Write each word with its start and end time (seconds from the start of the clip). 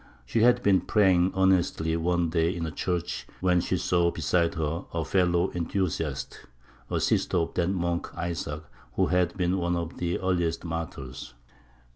She 0.25 0.41
had 0.41 0.63
been 0.63 0.81
praying 0.81 1.31
earnestly 1.37 1.95
one 1.95 2.31
day 2.31 2.55
in 2.55 2.65
a 2.65 2.71
church, 2.71 3.27
when 3.39 3.61
she 3.61 3.77
saw 3.77 4.09
beside 4.09 4.55
her 4.55 4.85
a 4.91 5.05
fellow 5.05 5.51
enthusiast, 5.51 6.47
a 6.89 6.99
sister 6.99 7.37
of 7.37 7.53
that 7.53 7.69
monk 7.69 8.09
Isaac 8.17 8.63
who 8.95 9.05
had 9.05 9.37
been 9.37 9.59
one 9.59 9.75
of 9.75 9.97
the 9.99 10.17
earliest 10.17 10.65
"martyrs." 10.65 11.35